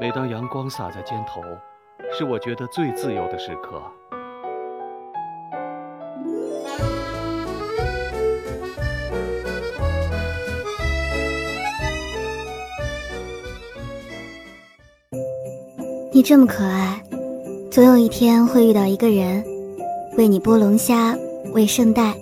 [0.00, 1.42] 每当阳光洒在肩头，
[2.10, 3.78] 是我觉得最自由的时刻。
[16.10, 16.98] 你这么可爱，
[17.70, 19.44] 总有一天会遇到一个人，
[20.16, 21.14] 为你剥龙虾，
[21.52, 22.14] 喂圣代，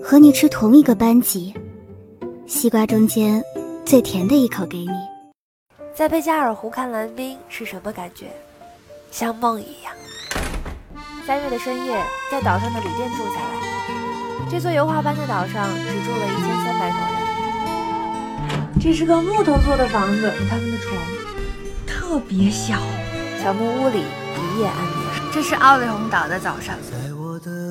[0.00, 1.52] 和你吃同一个班级，
[2.46, 3.42] 西瓜中间
[3.84, 5.09] 最甜的一口给你。
[6.00, 8.30] 在贝加尔湖看蓝冰是什么感觉？
[9.10, 9.92] 像梦一样。
[11.26, 18.80] 三月的深夜，在岛上的旅店住下来，这座油画般的岛上只住了一千三百口人。
[18.80, 20.96] 这是个木头做的房子，他们的床
[21.86, 22.78] 特别小。
[23.38, 25.30] 小木屋里一夜安眠。
[25.30, 26.78] 这是奥利洪岛的早上。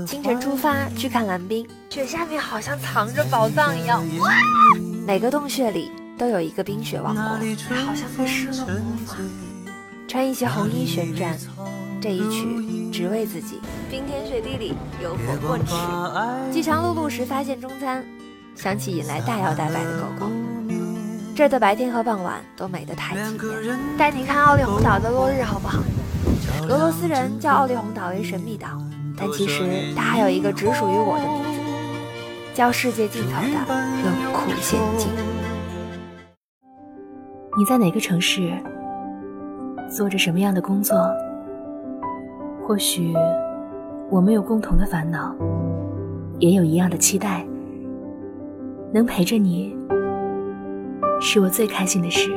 [0.06, 4.06] 清晨出发去看蓝冰，雪下面好像藏着宝藏一样。
[4.20, 4.30] 哇！
[5.08, 8.76] 每个洞穴里都有一个冰雪王国，好像在施了魔
[9.08, 9.16] 法。
[10.06, 11.34] 穿一袭红衣旋转，
[12.02, 13.62] 这一曲只为自己。
[13.90, 15.74] 冰天雪地里有火棍吃，
[16.52, 18.04] 饥肠辘辘时发现中餐，
[18.54, 20.32] 想起引来大摇大摆的狗狗。
[21.34, 25.80] 这儿的白天和傍晚都美得太惊艳，带你看奥利洪岛的落日好不好？
[26.68, 28.68] 俄罗斯人叫奥利洪岛为神秘岛，
[29.16, 31.62] 但其实它还有一个只属于我的名字，
[32.54, 35.08] 叫世界尽头的冷酷仙境。
[37.60, 38.50] 你在哪个城市？
[39.90, 40.96] 做着什么样的工作？
[42.64, 43.14] 或许
[44.10, 45.36] 我们有共同的烦恼，
[46.40, 47.46] 也有一样的期待，
[48.94, 49.78] 能陪着你。
[51.20, 52.32] 是我最开心的事。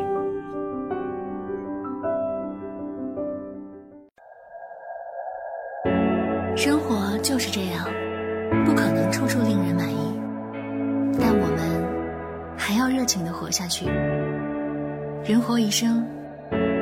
[6.56, 7.84] 生活就是这样，
[8.67, 10.19] 不可能处处令人满意，
[11.20, 13.87] 但我们还要热情的活下去。
[15.25, 16.05] 人活一生，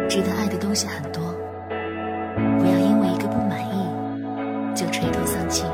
[0.09, 1.23] 值得爱的东西很多，
[2.59, 5.65] 不要因为一个不满意就垂头丧气。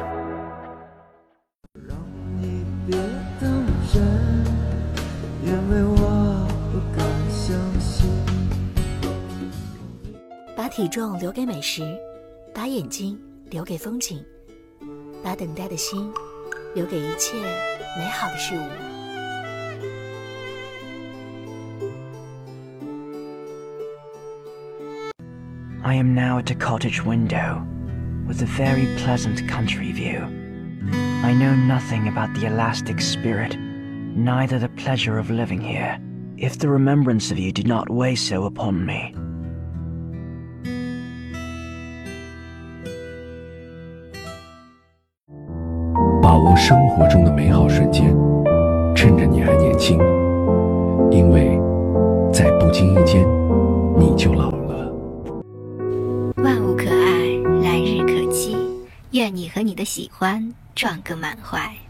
[10.57, 11.83] 把体重留给美食，
[12.53, 13.17] 把眼睛
[13.49, 14.21] 留给风景，
[15.23, 16.13] 把等待的心
[16.75, 17.37] 留给一切
[17.97, 19.06] 美好的事物。
[25.86, 27.66] I am now at a cottage window
[28.28, 30.20] with a very pleasant country view.
[31.24, 33.58] I know nothing about the elastic spirit,
[34.16, 36.00] neither the pleasure of living here,
[36.38, 39.14] if the remembrance of you did not weigh so upon me.
[46.22, 48.16] 把握生活中的美好瞬间，
[48.96, 50.00] 趁着你还年轻，
[51.12, 51.60] 因为
[52.32, 53.28] 在不经意间
[53.98, 54.85] 你就老了。
[59.17, 61.86] 愿你和你的喜欢撞个满怀。